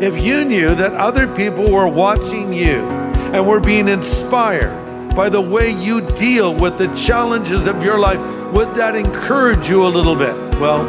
[0.00, 2.84] If you knew that other people were watching you
[3.32, 8.18] and were being inspired by the way you deal with the challenges of your life,
[8.52, 10.34] would that encourage you a little bit?
[10.58, 10.82] Well,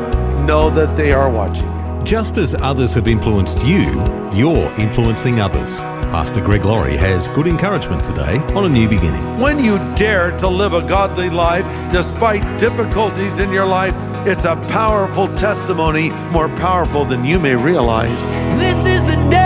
[0.45, 2.03] know that they are watching you.
[2.03, 5.81] Just as others have influenced you, you're influencing others.
[6.09, 9.39] Pastor Greg Laurie has good encouragement today on a new beginning.
[9.39, 13.93] When you dare to live a godly life despite difficulties in your life,
[14.27, 18.33] it's a powerful testimony, more powerful than you may realize.
[18.57, 19.44] This is the day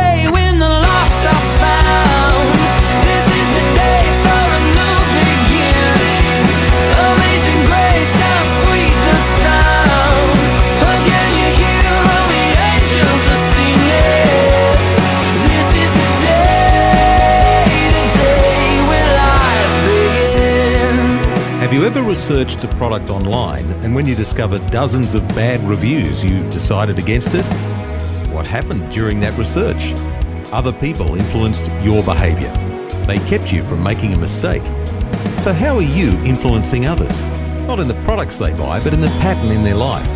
[21.90, 27.00] ever researched a product online and when you discovered dozens of bad reviews, you decided
[27.00, 27.44] against it?
[28.30, 29.94] What happened during that research?
[30.54, 32.52] Other people influenced your behavior.
[33.08, 34.62] They kept you from making a mistake.
[35.40, 37.26] So, how are you influencing others?
[37.66, 40.08] Not in the products they buy, but in the pattern in their life.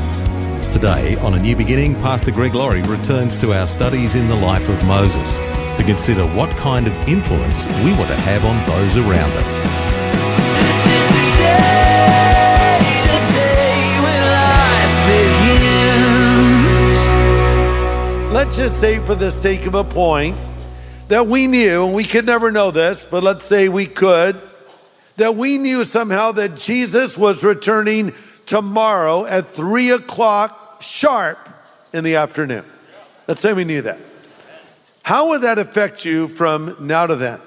[0.71, 4.69] Today, on A New Beginning, Pastor Greg Laurie returns to our studies in the life
[4.69, 5.37] of Moses
[5.75, 9.92] to consider what kind of influence we want to have on those around us.
[18.43, 20.35] Let's just say, for the sake of a point,
[21.07, 24.35] that we knew, and we could never know this, but let's say we could,
[25.15, 28.11] that we knew somehow that Jesus was returning
[28.45, 31.39] tomorrow at three o'clock sharp
[31.93, 32.65] in the afternoon.
[33.29, 33.99] Let's say we knew that.
[35.03, 37.39] How would that affect you from now to then?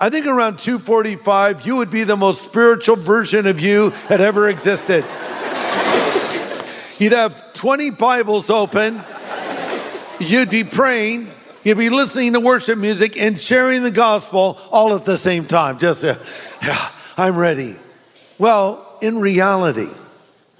[0.00, 4.48] I think around 245, you would be the most spiritual version of you that ever
[4.48, 5.04] existed.
[6.98, 9.00] You'd have 20 Bibles open.
[10.30, 11.28] You'd be praying.
[11.62, 15.78] You'd be listening to worship music and sharing the gospel all at the same time.
[15.78, 16.16] Just, uh,
[16.62, 17.76] yeah, I'm ready.
[18.38, 19.88] Well, in reality,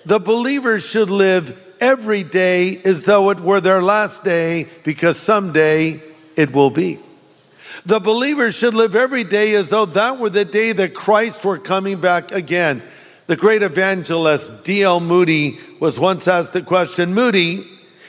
[0.05, 6.01] the believers should live every day as though it were their last day because someday
[6.37, 6.99] it will be.
[7.85, 11.59] The believers should live every day as though that were the day that Christ were
[11.59, 12.83] coming back again.
[13.27, 15.01] The great evangelist D.L.
[15.01, 17.67] Moody was once asked the question Moody,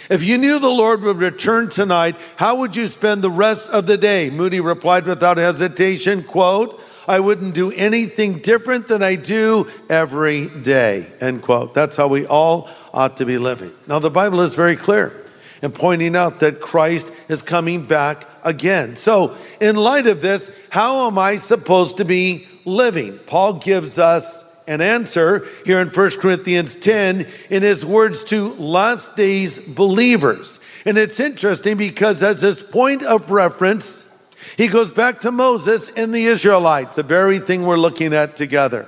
[0.09, 3.88] if you knew the Lord would return tonight, how would you spend the rest of
[3.88, 4.29] the day?
[4.29, 11.07] Moody replied without hesitation, quote, I wouldn't do anything different than I do every day,
[11.21, 11.73] end quote.
[11.73, 13.71] That's how we all ought to be living.
[13.88, 15.13] Now, the Bible is very clear
[15.61, 18.95] in pointing out that Christ is coming back again.
[18.95, 23.17] So, in light of this, how am I supposed to be living?
[23.19, 29.15] Paul gives us an answer here in 1 Corinthians 10 in his words to last
[29.15, 30.63] days believers.
[30.85, 34.11] And it's interesting because as his point of reference,
[34.57, 38.87] he goes back to Moses and the Israelites, the very thing we're looking at together.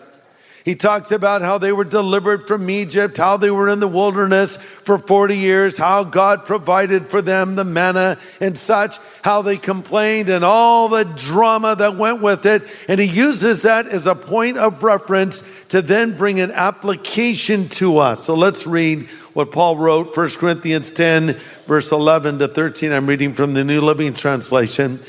[0.67, 4.57] He talks about how they were delivered from Egypt, how they were in the wilderness
[4.57, 10.27] for 40 years, how God provided for them the manna and such, how they complained
[10.27, 12.63] and all the drama that went with it.
[12.89, 18.00] And he uses that as a point of reference to then bring an application to
[18.00, 18.25] us.
[18.25, 22.91] So let's read what Paul wrote, 1 Corinthians 10, verse 11 to 13.
[22.91, 25.00] I'm reading from the New Living Translation.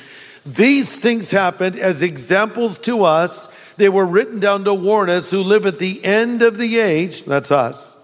[0.46, 3.57] These things happened as examples to us.
[3.78, 7.24] They were written down to warn us who live at the end of the age.
[7.24, 7.94] That's us.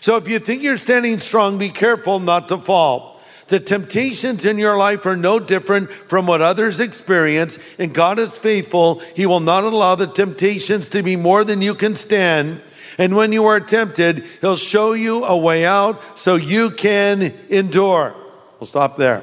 [0.00, 3.20] So if you think you're standing strong, be careful not to fall.
[3.46, 8.38] The temptations in your life are no different from what others experience, and God is
[8.38, 9.00] faithful.
[9.14, 12.60] He will not allow the temptations to be more than you can stand.
[12.98, 18.14] And when you are tempted, He'll show you a way out so you can endure.
[18.58, 19.22] We'll stop there.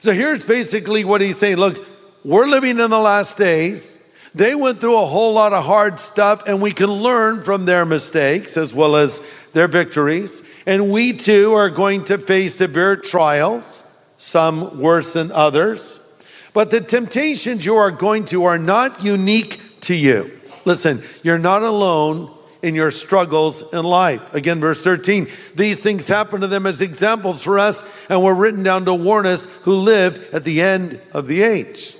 [0.00, 1.76] So here's basically what he's saying look,
[2.24, 3.99] we're living in the last days.
[4.34, 7.84] They went through a whole lot of hard stuff, and we can learn from their
[7.84, 9.20] mistakes as well as
[9.52, 10.48] their victories.
[10.66, 13.86] And we too are going to face severe trials,
[14.18, 16.06] some worse than others.
[16.52, 20.30] But the temptations you are going to are not unique to you.
[20.64, 22.32] Listen, you're not alone
[22.62, 24.34] in your struggles in life.
[24.34, 28.62] Again, verse 13, these things happen to them as examples for us and were written
[28.62, 31.96] down to warn us who live at the end of the age.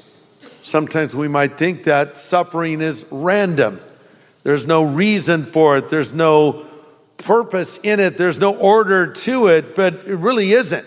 [0.70, 3.80] Sometimes we might think that suffering is random.
[4.44, 5.90] There's no reason for it.
[5.90, 6.64] There's no
[7.18, 8.16] purpose in it.
[8.16, 10.86] There's no order to it, but it really isn't.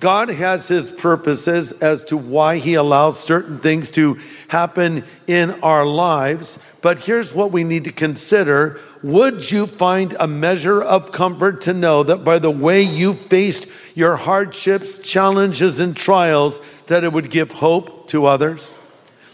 [0.00, 4.18] God has his purposes as to why he allows certain things to
[4.48, 6.58] happen in our lives.
[6.80, 8.80] But here's what we need to consider.
[9.02, 13.68] Would you find a measure of comfort to know that by the way you faced
[13.94, 18.79] your hardships, challenges, and trials, that it would give hope to others?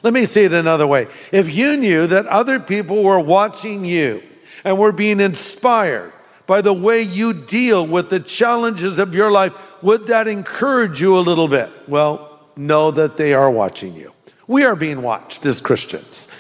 [0.07, 1.09] Let me say it another way.
[1.33, 4.23] If you knew that other people were watching you
[4.63, 6.13] and were being inspired
[6.47, 11.19] by the way you deal with the challenges of your life, would that encourage you
[11.19, 11.69] a little bit?
[11.89, 14.13] Well, know that they are watching you.
[14.47, 16.33] We are being watched as Christians.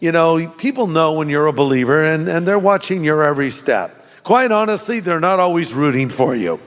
[0.00, 3.90] You know, people know when you're a believer and, and they're watching your every step.
[4.22, 6.60] Quite honestly, they're not always rooting for you.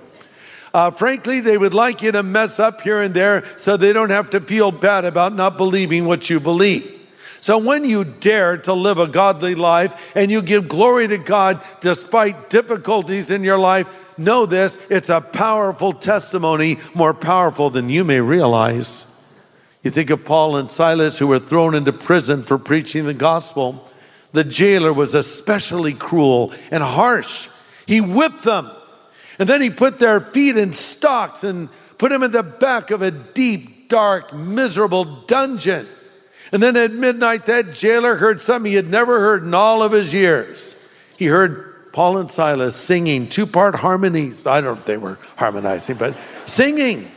[0.73, 4.09] Uh, frankly, they would like you to mess up here and there so they don't
[4.09, 6.93] have to feel bad about not believing what you believe.
[7.39, 11.61] So when you dare to live a godly life and you give glory to God
[11.81, 18.03] despite difficulties in your life, know this it's a powerful testimony, more powerful than you
[18.03, 19.13] may realize.
[19.83, 23.89] You think of Paul and Silas who were thrown into prison for preaching the gospel.
[24.33, 27.49] The jailer was especially cruel and harsh.
[27.85, 28.69] He whipped them
[29.39, 33.01] and then he put their feet in stocks and put them in the back of
[33.01, 35.85] a deep, dark, miserable dungeon.
[36.51, 39.91] And then at midnight, that jailer heard something he had never heard in all of
[39.91, 40.89] his years.
[41.17, 44.47] He heard Paul and Silas singing two part harmonies.
[44.47, 47.07] I don't know if they were harmonizing, but singing,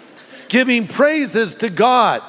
[0.49, 2.22] giving praises to God.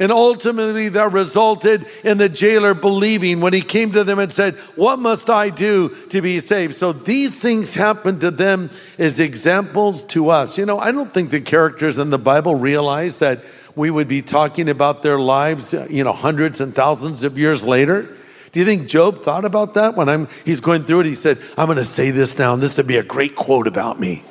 [0.00, 4.54] And ultimately, that resulted in the jailer believing when he came to them and said,
[4.74, 6.74] What must I do to be saved?
[6.74, 10.58] So these things happened to them as examples to us.
[10.58, 13.44] You know, I don't think the characters in the Bible realize that
[13.76, 18.16] we would be talking about their lives, you know, hundreds and thousands of years later.
[18.50, 21.06] Do you think Job thought about that when I'm, he's going through it?
[21.06, 23.66] He said, I'm going to say this now, and this would be a great quote
[23.66, 24.22] about me.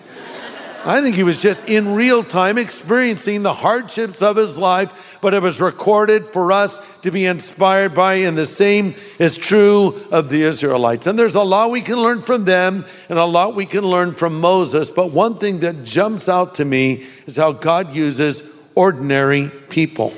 [0.85, 5.33] I think he was just in real time experiencing the hardships of his life, but
[5.33, 10.27] it was recorded for us to be inspired by, and the same is true of
[10.27, 11.07] the Israelites.
[11.07, 14.13] And there's a lot we can learn from them and a lot we can learn
[14.13, 19.50] from Moses, but one thing that jumps out to me is how God uses ordinary
[19.69, 20.13] people.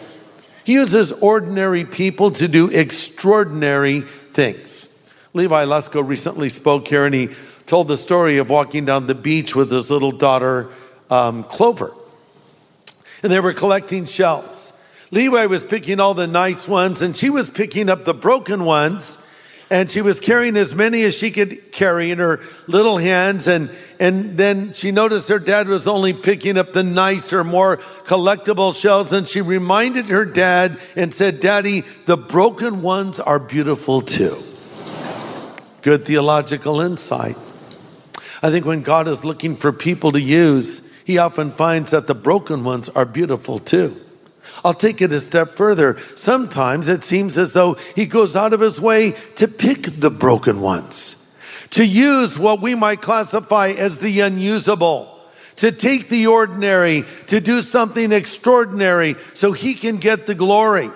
[0.63, 4.91] He uses ordinary people to do extraordinary things.
[5.35, 7.29] Levi Lusko recently spoke here and he
[7.65, 10.69] told the story of walking down the beach with his little daughter,
[11.09, 11.93] um, Clover.
[13.23, 14.71] And they were collecting shells.
[15.11, 19.21] Levi was picking all the nice ones, and she was picking up the broken ones.
[19.71, 23.47] And she was carrying as many as she could carry in her little hands.
[23.47, 28.79] And, and then she noticed her dad was only picking up the nicer, more collectible
[28.79, 29.11] shells.
[29.11, 34.37] And she reminded her dad and said, Daddy, the broken ones are beautiful too.
[35.81, 37.35] Good theological insight.
[38.45, 42.13] I think when God is looking for people to use, he often finds that the
[42.13, 43.95] broken ones are beautiful too.
[44.63, 45.97] I'll take it a step further.
[46.13, 50.61] Sometimes it seems as though he goes out of his way to pick the broken
[50.61, 51.35] ones,
[51.71, 55.19] to use what we might classify as the unusable,
[55.55, 60.91] to take the ordinary, to do something extraordinary so he can get the glory.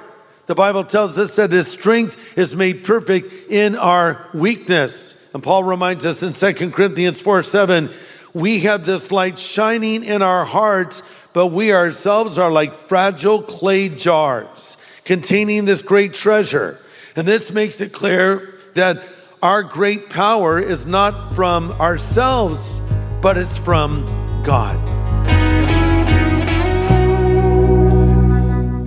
[0.45, 5.18] The Bible tells us that his strength is made perfect in our weakness.
[5.33, 7.89] And Paul reminds us in 2 Corinthians 4 7,
[8.33, 13.89] we have this light shining in our hearts, but we ourselves are like fragile clay
[13.89, 16.77] jars containing this great treasure.
[17.15, 19.01] And this makes it clear that
[19.41, 22.79] our great power is not from ourselves,
[23.21, 24.05] but it's from
[24.43, 24.77] God.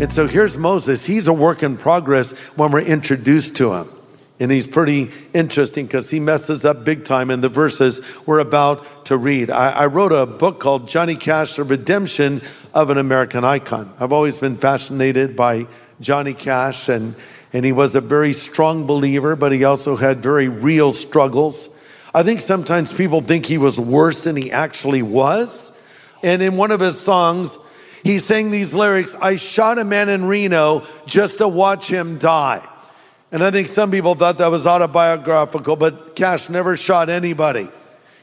[0.01, 1.07] And so here's Moses.
[1.07, 3.89] He's a work in progress when we're introduced to him.
[4.43, 9.07] And he's pretty interesting because he messes up big time in the verses we're about
[9.07, 9.51] to read.
[9.51, 12.43] I, I, wrote a book called Johnny Cash, The Redemption
[12.75, 13.95] of an American Icon.
[14.01, 15.69] I've always been fascinated by
[16.01, 17.15] Johnny Cash, and,
[17.53, 21.81] and he was a very strong believer, but he also had very real struggles.
[22.13, 25.81] I think sometimes people think he was worse than he actually was.
[26.25, 27.59] And in one of his songs,
[28.03, 32.67] he sang these lyrics I shot a man in Reno just to watch him die.
[33.33, 37.69] And I think some people thought that was autobiographical, but Cash never shot anybody.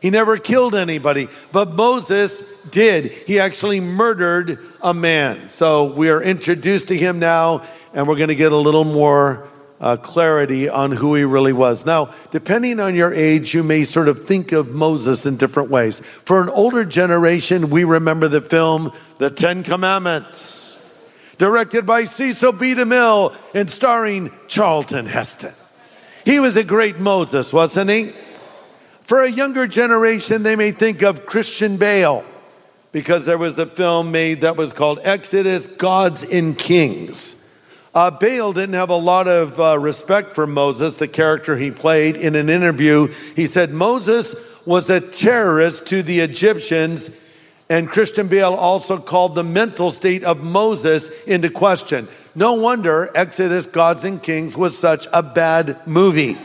[0.01, 3.11] He never killed anybody, but Moses did.
[3.11, 5.49] He actually murdered a man.
[5.49, 7.63] So we are introduced to him now,
[7.93, 9.49] and we're going to get a little more
[9.81, 11.85] uh, clarity on who he really was.
[11.85, 15.99] Now, depending on your age, you may sort of think of Moses in different ways.
[15.99, 20.78] For an older generation, we remember the film The Ten Commandments,
[21.39, 22.75] directed by Cecil B.
[22.75, 25.53] DeMille and starring Charlton Heston.
[26.25, 28.12] He was a great Moses, wasn't he?
[29.01, 32.24] For a younger generation, they may think of Christian Bale
[32.91, 37.51] because there was a film made that was called Exodus Gods and Kings.
[37.96, 42.17] Uh, Bale didn't have a lot of uh, respect for Moses, the character he played.
[42.17, 47.25] In an interview, he said Moses was a terrorist to the Egyptians,
[47.69, 52.07] and Christian Bale also called the mental state of Moses into question.
[52.33, 56.38] No wonder Exodus Gods and Kings was such a bad movie,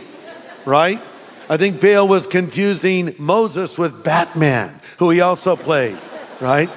[0.67, 1.01] right?
[1.49, 5.99] I think Bale was confusing Moses with Batman, who he also played,
[6.41, 6.69] right?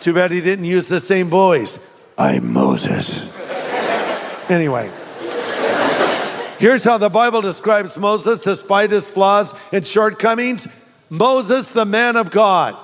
[0.00, 1.98] Too bad he didn't use the same voice.
[2.18, 3.38] I'm Moses.
[4.50, 4.90] Anyway,
[6.58, 10.68] here's how the Bible describes Moses despite his flaws and shortcomings.
[11.08, 12.76] Moses, the man of God.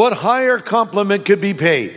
[0.00, 1.94] What higher compliment could be paid?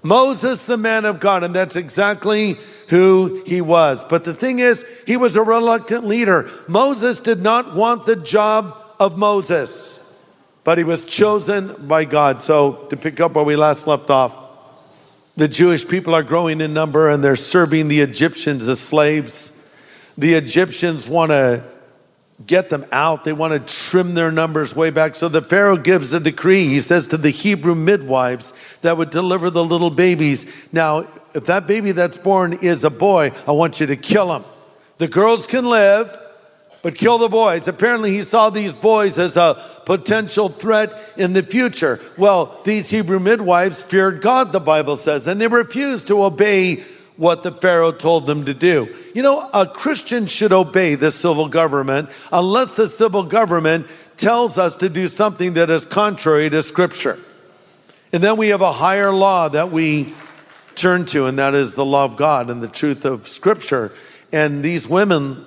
[0.00, 1.42] Moses, the man of God.
[1.42, 2.54] And that's exactly
[2.86, 4.04] who he was.
[4.04, 6.48] But the thing is, he was a reluctant leader.
[6.68, 10.24] Moses did not want the job of Moses,
[10.62, 12.42] but he was chosen by God.
[12.42, 14.40] So, to pick up where we last left off,
[15.36, 19.68] the Jewish people are growing in number and they're serving the Egyptians as slaves.
[20.16, 21.64] The Egyptians want to
[22.46, 25.14] get them out, they want to trim their numbers way back.
[25.14, 26.68] So the Pharaoh gives a decree.
[26.68, 31.66] He says to the Hebrew midwives that would deliver the little babies Now, if that
[31.66, 34.44] baby that's born is a boy, I want you to kill him.
[34.98, 36.14] The girls can live,
[36.82, 37.68] but kill the boys.
[37.68, 42.00] Apparently, he saw these boys as a potential threat in the future.
[42.16, 46.84] Well, these Hebrew midwives feared God, the Bible says, and they refused to obey
[47.20, 48.88] what the Pharaoh told them to do.
[49.14, 53.86] You know, a Christian should obey the civil government unless the civil government
[54.16, 57.18] tells us to do something that is contrary to Scripture.
[58.14, 60.14] And then we have a higher law that we
[60.76, 63.92] turn to, and that is the law of God and the truth of Scripture.
[64.32, 65.44] And these women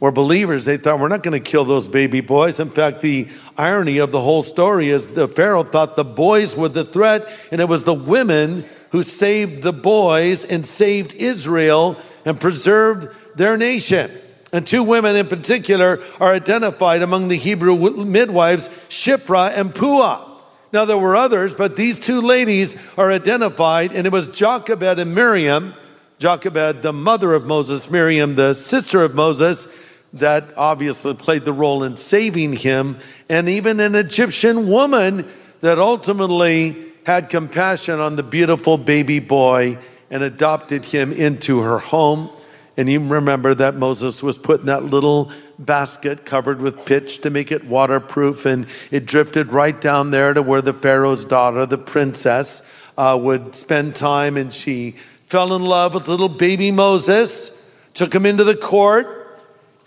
[0.00, 0.64] were believers.
[0.64, 2.58] They thought, we're not going to kill those baby boys.
[2.58, 6.68] In fact, the irony of the whole story is the Pharaoh thought the boys were
[6.68, 12.40] the threat, and it was the women who saved the boys and saved Israel and
[12.40, 14.10] preserved their nation.
[14.52, 20.28] And two women in particular are identified among the Hebrew midwives, Shiphrah and Puah.
[20.74, 25.14] Now, there were others, but these two ladies are identified, and it was Jochebed and
[25.14, 25.74] Miriam.
[26.18, 29.68] Jochebed, the mother of Moses, Miriam, the sister of Moses,
[30.14, 32.98] that obviously played the role in saving him,
[33.30, 35.26] and even an Egyptian woman
[35.62, 39.78] that ultimately had compassion on the beautiful baby boy
[40.10, 42.30] and adopted him into her home.
[42.76, 47.30] And you remember that Moses was put in that little basket covered with pitch to
[47.30, 51.78] make it waterproof, and it drifted right down there to where the Pharaoh's daughter, the
[51.78, 58.14] princess, uh, would spend time, and she fell in love with little baby Moses, took
[58.14, 59.22] him into the court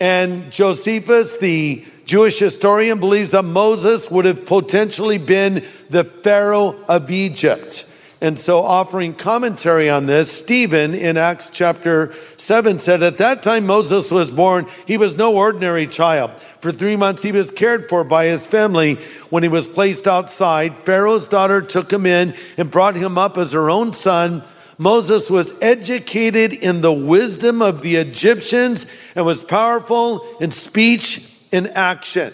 [0.00, 7.10] and Josephus, the Jewish historian, believes that Moses would have potentially been the Pharaoh of
[7.10, 7.92] Egypt.
[8.20, 13.66] And so, offering commentary on this, Stephen in Acts chapter 7 said, At that time
[13.66, 16.30] Moses was born, he was no ordinary child.
[16.60, 18.94] For three months he was cared for by his family.
[19.28, 23.52] When he was placed outside, Pharaoh's daughter took him in and brought him up as
[23.52, 24.42] her own son.
[24.78, 31.68] Moses was educated in the wisdom of the Egyptians and was powerful in speech and
[31.68, 32.32] action.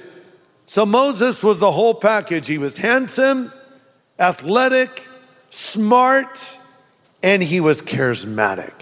[0.67, 2.47] So Moses was the whole package.
[2.49, 3.53] He was handsome,
[4.19, 5.09] athletic,
[5.49, 6.59] smart,
[7.23, 8.73] and he was charismatic.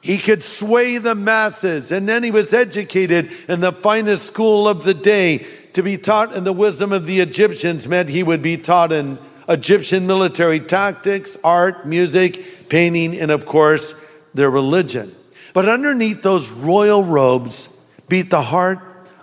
[0.00, 4.82] He could sway the masses, and then he was educated in the finest school of
[4.82, 5.46] the day.
[5.74, 9.18] To be taught in the wisdom of the Egyptians meant he would be taught in
[9.48, 15.12] Egyptian military tactics, art, music, painting, and of course, their religion.
[15.54, 18.78] But underneath those royal robes beat the heart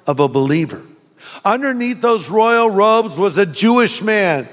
[0.10, 0.82] of a believer.
[1.46, 4.50] Underneath those royal robes was a Jewish man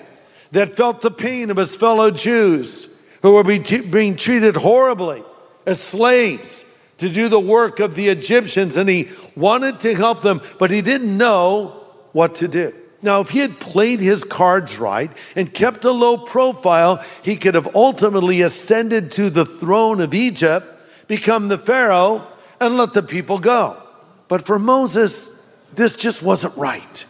[0.53, 5.25] that felt the pain of his fellow Jews who were being treated horribly
[5.65, 8.77] as slaves to do the work of the Egyptians.
[8.77, 11.69] And he wanted to help them, but he didn't know
[12.13, 12.75] what to do.
[13.01, 17.55] Now, if he had played his cards right and kept a low profile, he could
[17.55, 20.67] have ultimately ascended to the throne of Egypt,
[21.09, 22.27] become the Pharaoh,
[22.61, 23.79] and let the people go.
[24.29, 25.36] But for Moses,
[25.77, 27.05] this just wasn't right.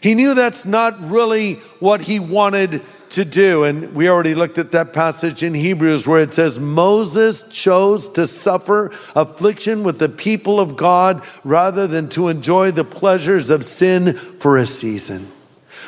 [0.00, 3.64] He knew that's not really what he wanted to do.
[3.64, 8.26] And we already looked at that passage in Hebrews where it says, Moses chose to
[8.26, 14.14] suffer affliction with the people of God rather than to enjoy the pleasures of sin
[14.14, 15.26] for a season.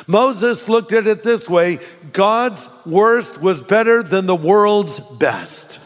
[0.07, 1.79] Moses looked at it this way
[2.13, 5.85] God's worst was better than the world's best.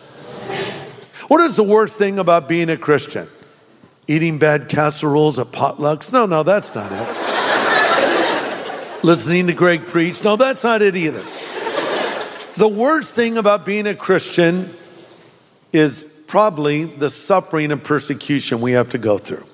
[1.28, 3.28] What is the worst thing about being a Christian?
[4.08, 6.12] Eating bad casseroles at potlucks?
[6.12, 7.08] No, no, that's not it.
[9.04, 10.24] Listening to Greg preach?
[10.24, 11.24] No, that's not it either.
[12.58, 14.70] The worst thing about being a Christian
[15.72, 19.46] is probably the suffering and persecution we have to go through.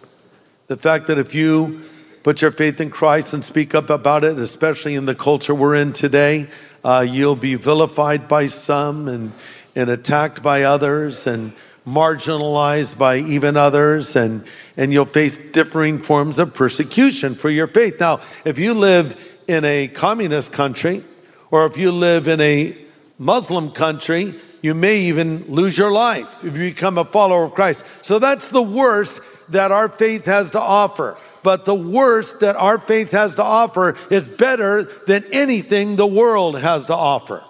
[0.68, 1.84] The fact that if you
[2.24, 5.76] put your faith in Christ and speak up about it, especially in the culture we're
[5.76, 6.48] in today,
[6.84, 9.32] uh, you'll be vilified by some and,
[9.76, 11.54] and attacked by others and
[11.90, 14.46] marginalized by even others and,
[14.78, 18.00] and you'll face differing forms of persecution for your faith.
[18.00, 21.04] Now, if you live in a communist country
[21.52, 22.78] or if you live in a
[23.18, 27.86] Muslim country, you may even lose your life if you become a follower of Christ.
[28.06, 31.18] So that's the worst that our faith has to offer.
[31.42, 36.60] But the worst that our faith has to offer is better than anything the world
[36.60, 37.44] has to offer.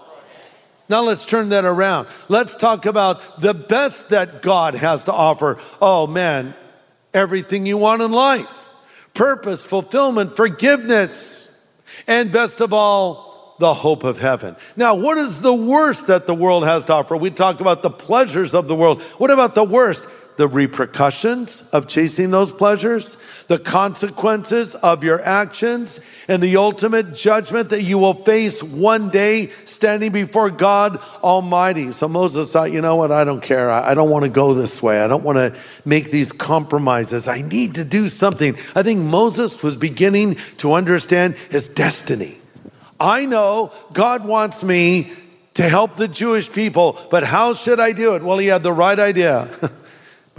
[0.90, 2.08] Now let's turn that around.
[2.28, 5.60] Let's talk about the best that God has to offer.
[5.82, 6.56] Oh man,
[7.14, 8.56] everything you want in life
[9.14, 11.68] purpose, fulfillment, forgiveness,
[12.08, 14.56] and best of all, the hope of heaven.
[14.78, 17.18] Now, what is the worst that the world has to offer?
[17.18, 19.02] We talk about the pleasures of the world.
[19.18, 20.08] What about the worst?
[20.40, 23.18] The repercussions of chasing those pleasures,
[23.50, 29.48] the consequences of your actions, and the ultimate judgment that you will face one day
[29.66, 31.92] standing before God Almighty.
[31.92, 33.12] So Moses thought, you know what?
[33.12, 33.70] I don't care.
[33.70, 35.02] I don't want to go this way.
[35.02, 35.54] I don't want to
[35.84, 37.28] make these compromises.
[37.28, 38.56] I need to do something.
[38.76, 42.38] I think Moses was beginning to understand his destiny.
[42.98, 45.12] I know God wants me
[45.56, 48.24] to help the Jewish people, but how should I do it?
[48.24, 49.50] Well, he had the right idea,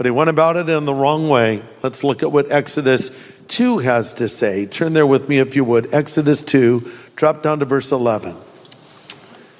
[0.01, 1.61] but he went about it in the wrong way.
[1.83, 3.11] Let's look at what Exodus
[3.49, 4.65] 2 has to say.
[4.65, 5.93] Turn there with me if you would.
[5.93, 8.35] Exodus 2, drop down to verse 11.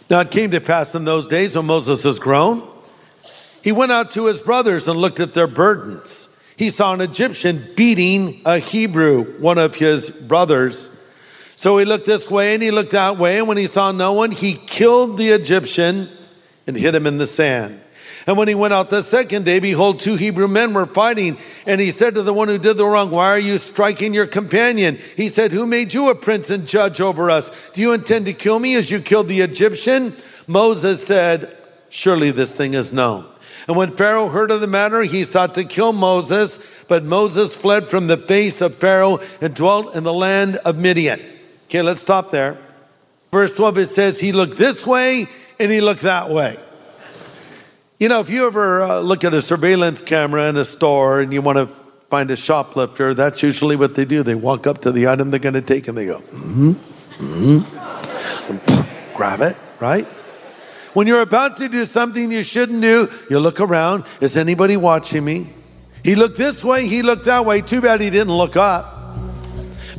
[0.09, 2.67] Now it came to pass in those days when Moses was grown,
[3.61, 6.41] he went out to his brothers and looked at their burdens.
[6.57, 11.07] He saw an Egyptian beating a Hebrew, one of his brothers.
[11.55, 14.13] So he looked this way and he looked that way, and when he saw no
[14.13, 16.09] one, he killed the Egyptian
[16.65, 17.79] and hid him in the sand.
[18.27, 21.37] And when he went out the second day, behold, two Hebrew men were fighting.
[21.65, 24.27] And he said to the one who did the wrong, Why are you striking your
[24.27, 24.99] companion?
[25.17, 27.51] He said, Who made you a prince and judge over us?
[27.71, 30.13] Do you intend to kill me as you killed the Egyptian?
[30.47, 31.55] Moses said,
[31.89, 33.25] Surely this thing is known.
[33.67, 37.87] And when Pharaoh heard of the matter, he sought to kill Moses, but Moses fled
[37.87, 41.21] from the face of Pharaoh and dwelt in the land of Midian.
[41.65, 42.57] Okay, let's stop there.
[43.31, 45.27] Verse 12, it says, He looked this way
[45.59, 46.57] and he looked that way.
[48.01, 51.31] You know, if you ever uh, look at a surveillance camera in a store and
[51.31, 51.67] you want to
[52.09, 54.23] find a shoplifter, that's usually what they do.
[54.23, 56.71] They walk up to the item they're going to take and they go, mm hmm,
[57.23, 60.05] mm hmm, grab it, right?
[60.95, 64.05] When you're about to do something you shouldn't do, you look around.
[64.19, 65.49] Is anybody watching me?
[66.03, 67.61] He looked this way, he looked that way.
[67.61, 68.97] Too bad he didn't look up.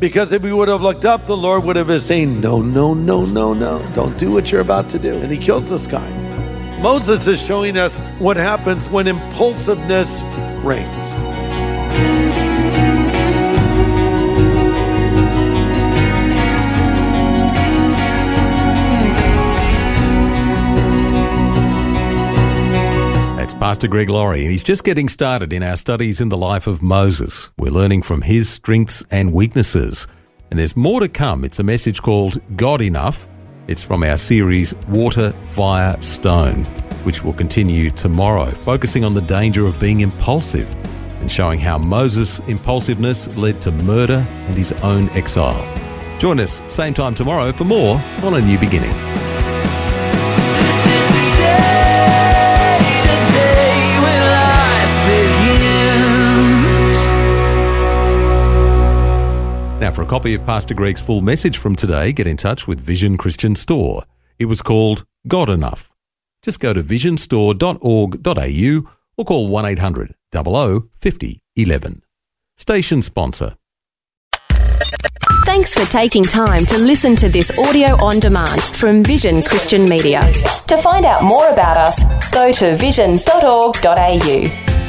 [0.00, 2.94] Because if he would have looked up, the Lord would have been saying, No, no,
[2.94, 3.88] no, no, no.
[3.94, 5.18] Don't do what you're about to do.
[5.18, 6.21] And he kills this guy.
[6.82, 10.20] Moses is showing us what happens when impulsiveness
[10.64, 11.22] reigns.
[23.36, 26.66] That's Pastor Greg Laurie, and he's just getting started in our studies in the life
[26.66, 27.52] of Moses.
[27.58, 30.08] We're learning from his strengths and weaknesses.
[30.50, 31.44] And there's more to come.
[31.44, 33.28] It's a message called God Enough.
[33.68, 36.64] It's from our series Water, Fire, Stone,
[37.04, 40.74] which will continue tomorrow, focusing on the danger of being impulsive
[41.20, 45.62] and showing how Moses' impulsiveness led to murder and his own exile.
[46.18, 48.90] Join us same time tomorrow for more on A New Beginning.
[60.12, 64.04] Copy of Pastor Greg's full message from today, get in touch with Vision Christian Store.
[64.38, 65.90] It was called God Enough.
[66.42, 72.02] Just go to visionstore.org.au or call 1 800 00 50 11.
[72.58, 73.56] Station sponsor.
[75.46, 80.20] Thanks for taking time to listen to this audio on demand from Vision Christian Media.
[80.66, 84.81] To find out more about us, go to vision.org.au.